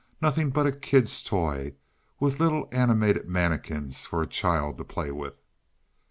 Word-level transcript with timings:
Nothing 0.19 0.49
but 0.49 0.65
a 0.65 0.71
kid's 0.71 1.21
toy; 1.21 1.75
with 2.19 2.39
little 2.39 2.67
animated 2.71 3.29
mannikins 3.29 4.07
for 4.07 4.23
a 4.23 4.25
child 4.25 4.79
to 4.79 4.83
play 4.83 5.11
with." 5.11 5.43